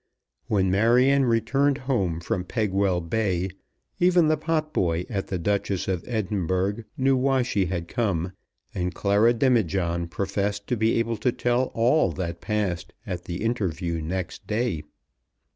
[0.47, 3.51] When Marion returned home from Pegwell Bay,
[3.99, 8.31] even the potboy at The Duchess of Edinburgh knew why she had come,
[8.73, 14.01] and Clara Demijohn professed to be able to tell all that passed at the interview
[14.01, 14.85] next day.